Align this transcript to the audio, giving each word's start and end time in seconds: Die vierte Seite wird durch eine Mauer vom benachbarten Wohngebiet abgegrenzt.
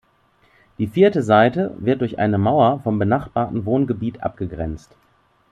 Die 0.79 0.87
vierte 0.87 1.21
Seite 1.21 1.75
wird 1.77 2.01
durch 2.01 2.17
eine 2.17 2.39
Mauer 2.39 2.79
vom 2.79 2.97
benachbarten 2.97 3.65
Wohngebiet 3.65 4.23
abgegrenzt. 4.23 4.95